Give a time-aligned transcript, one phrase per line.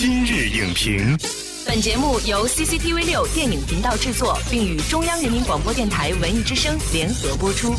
[0.00, 1.18] 今日影评，
[1.66, 7.74] 本节目由 CCTV 六电影频道制作，并与中央人民广播电台文艺之声联合播出。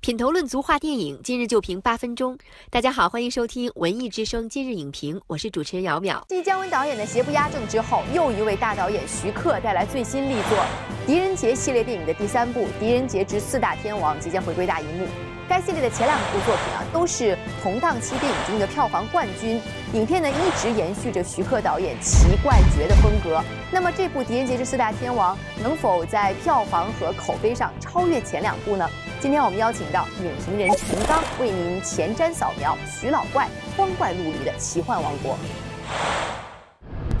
[0.00, 2.38] 品头论足话电影，今日就评八分钟。
[2.70, 6.22] 大家好，欢迎收听文艺之声今日影评，我是主持人姚淼。
[6.28, 10.58] 继姜文导演的《邪不压正》之后，又一位大导演徐克带来最新力作
[11.08, 15.08] 《狄仁杰》系列电影的第三部《狄仁杰之四大天王》即将回归大荧幕。
[15.50, 19.60] 该系列的前两部作品啊，都是同档期电影中的票房冠军。
[19.94, 23.42] 影片呢一直延续着徐克导演奇怪绝的风格。
[23.72, 28.88] 那么这部《狄仁杰之四大天王》能否在票房和口碑上超越前两部呢？
[29.18, 35.36] 今天我们邀请到影评人陈刚为您前瞻扫描徐老怪光怪陆离的奇幻王国。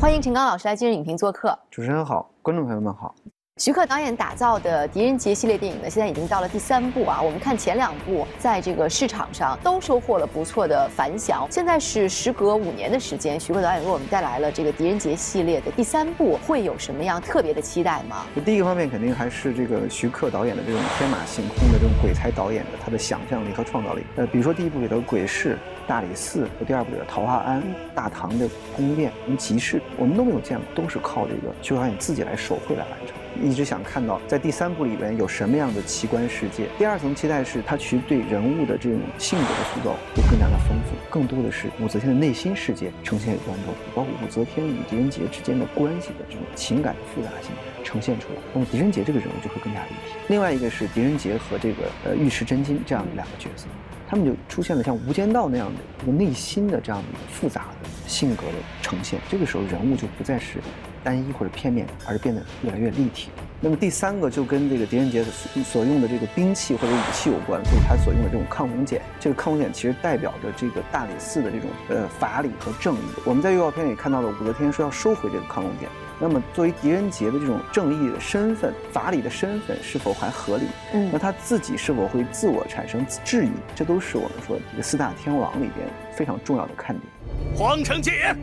[0.00, 1.58] 欢迎陈刚老师来今日影评做客。
[1.68, 3.12] 主持人好，观众朋友们好。
[3.60, 7.20] 徐克导演打造的《狄仁杰》系列电影呢，现在已经到了第三部啊。
[7.20, 11.46] 我们看前两部在这个市场上都收获了不错的反响。
[11.50, 18.24] 现在是时隔五年的时间，徐克导演为我们带来了这个《狄仁杰》系列的第三部，会有什么样特别的期待吗？
[18.46, 24.02] 第一个方面肯定还是这个徐克导演的这种天马行空的这种鬼才导演的他的想象力和创造力。
[24.16, 27.62] 呃，比如说第一部里的鬼市、大理寺和第二部里的桃花庵、
[27.94, 33.19] 大唐的宫殿、集市，我们都没有见过，都是靠这个徐克导演自己来手绘来完成。
[33.42, 36.66] 一直想看到在第三部里边有什么样的奇观世界。
[36.78, 47.50] 第二层期待是他其实对人物的这种性格的塑造会更加的丰富，更多的是武则天的内心世界呈现给观众，包括武则天与狄仁杰之间的关系的这种情感的复杂性
[47.84, 48.40] 呈现出来。
[48.52, 50.16] 那么狄仁杰这个人物就会更加立体。
[50.28, 53.66] 另外一个是狄仁杰和这个呃尉迟真金这样的两个角色，
[54.08, 59.20] 他们就出现了像《无间道》那样的一个内心的这样的一个复杂的性格的呈现。
[59.30, 60.58] 这个时候人物就不再是。
[61.02, 63.30] 单一或者片面，而是变得越来越立体。
[63.58, 69.00] 那么第三个就跟这个狄仁杰所所用的这个兵器或者武器有关，就是他所用的这种抗龙锏。
[69.18, 72.98] 这个抗龙锏其实代表着这个大理寺的这种呃法理和正义。
[73.24, 75.88] 我们在预告片里看到了武则天说要收回这个抗龙锏。
[76.20, 80.64] 那么作为狄仁杰的这种正义的身份、法理的身份是否还合理？
[80.92, 83.50] 嗯，那他自己是否会自我产生质疑？
[83.74, 87.10] 这都是我们说这个四大天王里边非常重要的看点。
[87.56, 88.36] 皇城戒严，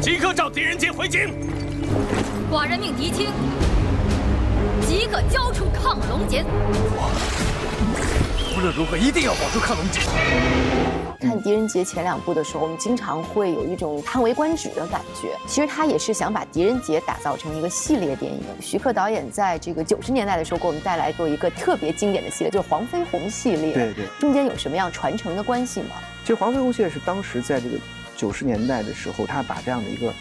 [0.00, 1.28] 即刻召狄仁杰回京。
[2.50, 3.28] 寡人命狄青
[4.86, 6.44] 即刻交出亢龙锏。
[8.56, 10.00] 无论如何，一定要保住亢龙锏。
[11.20, 15.28] 看狄仁杰前两部的时候，我们经常会有一种叹为观止的感觉。
[15.46, 18.40] 其实他也是想把狄仁杰打造成一个系列电影。
[18.60, 23.72] 徐克导演在这个九十年代的时候，给我们带来过一个特别经典的系列，就是黄飞鸿系列。
[23.72, 24.04] 对对。
[24.20, 25.96] 中间有什么样传承的关系吗？
[26.22, 27.76] 其实黄飞鸿系列是当时在这个
[28.20, 30.12] 九十年代的时候，他把这样的一个。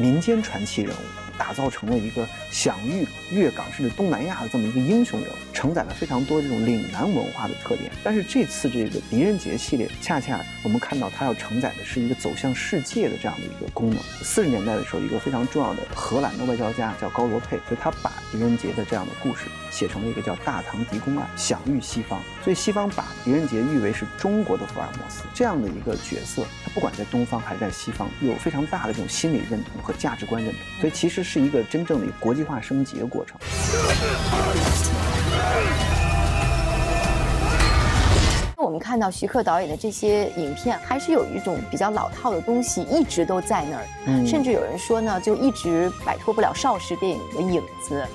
[0.00, 0.98] 民间传奇人物
[1.36, 7.92] 打造成了一个享誉粤港甚至东南亚的这么一个英雄人物，承载了非常多这种岭南文化的特点。
[8.02, 13.98] 但是这次这个狄仁杰系列，恰恰我们看到它要承载的是一个走向世界的这样的一个功能。
[14.22, 22.22] 四十年代的时候，一个非常重要的荷兰的外交家叫高罗佩，就他把狄仁杰的这样的故事写成了一个叫《大唐狄公案》，享誉西方。
[22.42, 26.42] 所以西方把狄仁杰誉为是中国的福尔摩斯这样的一个角色，
[26.74, 29.80] 不管在东方还是在西方，有非常大的这种心理认同。
[29.84, 33.36] 和价值观认同，所以其实是一个真正的国际化升级的过程。
[38.56, 48.06] 我们看到徐克导演的这些影片，还是有一种比较老套的东西一直都在那儿，甚至有人说呢，就一直摆脱不了邵氏电影的影子。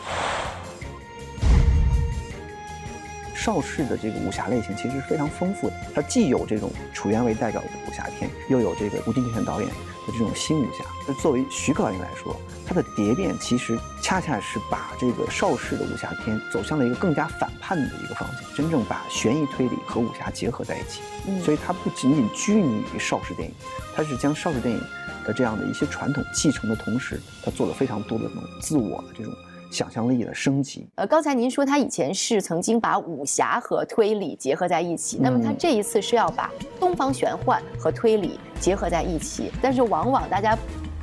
[3.39, 10.83] 邵氏的这个武侠类型其实是非常丰富的，它既有这种楚原为代表的武侠片，又有这个吴金泉导演的这种新武侠。
[11.07, 12.35] 那作为徐克导演来说，
[12.67, 20.99] 他的蝶变其实恰恰是把这个邵氏的武侠片走向了一个更加反叛的一个方向，真正把悬疑推理和武侠结合在一起。
[21.41, 23.55] 所以它不仅仅拘泥于邵氏电影，
[23.95, 24.83] 它是将邵氏电影
[25.23, 29.33] 的这样的一些传统继承的同时，他做了非常多的这种自我的这种。
[29.69, 30.87] 想象力的升级。
[30.95, 40.57] 呃，刚才您说他以前是曾经把武侠和推理结合在一起，那么他这一次是要把东方玄幻和推理结合在一起，但是往往大家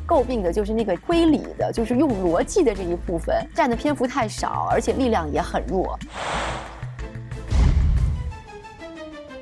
[0.06, 5.98] 诟病的就是那个推理的，就是用逻辑的这一部分占的篇幅太少，而且力量也很弱。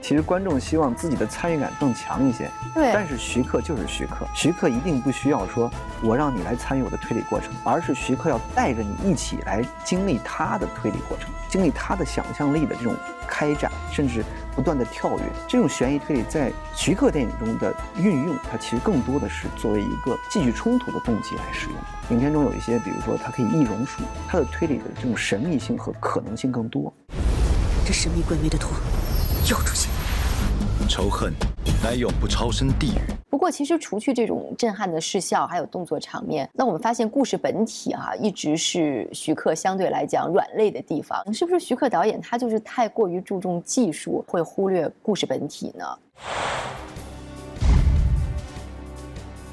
[0.06, 2.92] 其实观众希望自己的参与感更强一些，对。
[2.92, 5.70] 但是徐克就是徐克，徐克一定不需要说
[6.02, 12.94] 我让你来参与我的推理过程，而是徐克要带着你一起来经历他的推理过程，经历他的想象力的这种
[13.26, 14.22] 开展，甚至
[14.54, 15.24] 不断的跳跃。
[15.48, 21.76] 这种悬疑推理在徐克电影中的运用，它其实更多的是作为一个继续冲突的动机来使用。
[22.10, 26.92] 影片中有一些，比如说它可以易容术，它的推理的这种神秘性和可能性更多。
[27.86, 28.68] 这神秘诡秘的图
[29.48, 29.90] 又出现。
[30.88, 31.32] 仇恨
[31.82, 33.14] 乃永不超生地狱。
[33.30, 33.44] 不过。
[33.44, 41.22] 过其实除去这种震撼的视效，还有动作场面，那我们发现故事本体哈、一直是徐克相对来讲软肋的地方。
[41.30, 45.84] 是不是徐克导演他就是太过于注重技术，会忽略故事本体呢？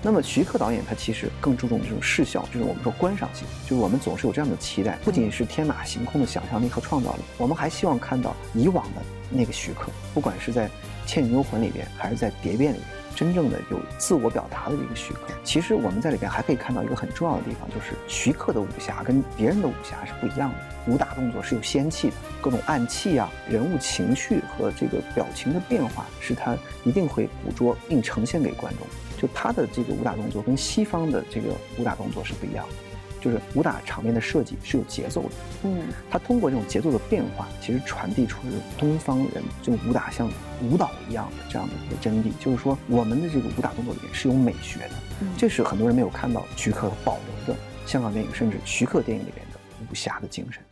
[0.03, 10.67] 那么徐克导演他其实更注重这种视效，就是我们说观赏性，就是我们总是有这样的期待，不仅是天马行空的想象力和创造力，我们还希望看到以往的那个徐克，不管是在
[11.05, 15.19] 《倩女幽魂》里边，还是在《蝶变》里边，真正的有自我表达的这个徐克。
[15.43, 28.87] 其实我们在里边还可以看到一个很重要的地方，就是徐克的武侠跟别人的武侠是不一样的，武打动作是有仙气的，各种暗器啊、人物情绪和这个表情的变化，是他一定会捕捉并呈现给观众。
[29.21, 32.73] 就他的这个武打动作跟西方的这个武打动作是不一样的，
[33.21, 35.29] 就是武打场面的设计是有节奏的。
[35.63, 40.27] 嗯，他通过这种节奏的变化，其实传递出了东方人这种武打像
[40.63, 44.93] 舞蹈一样的这样的一个真谛，就是说我们的这个武打动作里面是有美学的，
[45.37, 50.63] 这是很多人没有看到徐克保留的香港电影甚至徐克电影里面的武侠的精神。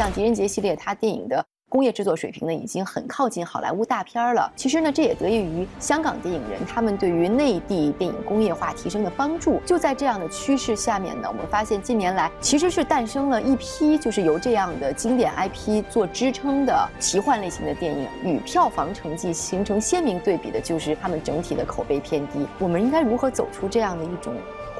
[0.00, 4.50] 像狄仁杰系列，它电影的工业制作水平呢，已经很靠近好莱坞大片了。
[4.56, 9.60] 其实呢，这也得益于香港电影人他们对于内地电影工业化提升的帮助。
[9.66, 22.46] 就在这样的趋势下面呢，我们发现近年来其实是诞生了一批就是由这样的经典 IP 做支撑的奇幻类型的电影，与票房成绩形成鲜明对比的，就是他们整体的口碑偏低。
[22.58, 24.32] 我们应该如何走出这样的一种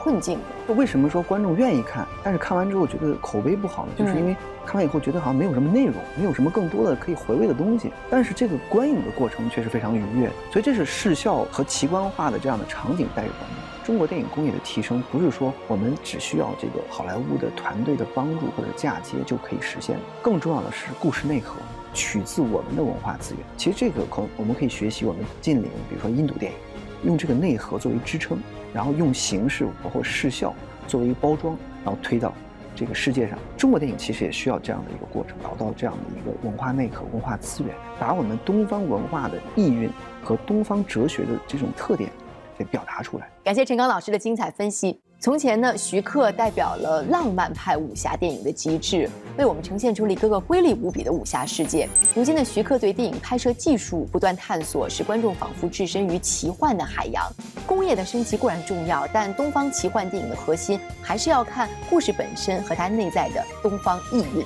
[0.02, 0.74] 困境呢？
[0.74, 3.92] 为什么说观众愿意看，但是看完之后觉得口碑不好呢？
[3.98, 7.92] 就是因为看完以后觉得好像没有什么内容，没有什么更多的可以回味的东西。
[8.08, 13.84] 但是这个观影的过程却是非常愉悦的，所以这是视效和奇观化的这样的场景带给观众。
[13.84, 21.56] 中国电影工业的提升，不是说我们只需要这个好莱坞的团队的帮助或者嫁接就可以实现的，更重要的是故事内核。
[21.92, 26.58] 取自我们的文化资源，其实这个可我们可以学习我们近邻，比如说印度电影，
[27.02, 28.38] 用这个内核作为支撑，
[28.72, 30.54] 然后用形式包括视效
[30.86, 32.32] 作为一个包装，然后推到
[32.74, 33.38] 这个世界上。
[33.56, 39.90] 中国电影其实也需要这样的一个过程，找到这样的一个文化内核、文化资源，把我们东方文化的意蕴
[40.22, 42.10] 和东方哲学的这种特点
[42.56, 43.28] 给表达出来。
[43.44, 45.00] 感谢陈刚老师的精彩分析。
[45.22, 49.06] 从前呢，徐克代表了浪漫派武侠电影的极致，
[49.36, 51.86] 为我们呈现出了一个个瑰丽无比的武侠世界。
[52.14, 57.30] 如今的徐克对电影拍摄技术不断探索，使观众仿佛置身于奇幻的海洋。
[57.66, 64.42] 工业的升级固然重要，但东方奇幻电影的核心还是要看故事本身和它内在的东方意蕴。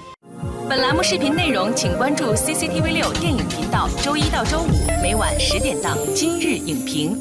[0.69, 4.67] 本栏目视频内容，请关注 CCTV 六电影频道，周一到周五
[5.01, 7.17] 每晚十点档《今日影评》。